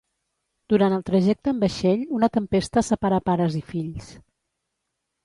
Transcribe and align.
Durant 0.73 0.93
el 0.95 1.03
trajecte 1.09 1.51
amb 1.51 1.65
vaixell 1.65 2.01
una 2.19 2.29
tempesta 2.37 2.83
separa 2.87 3.21
pares 3.29 3.59
i 3.61 3.63
fills. 3.69 4.09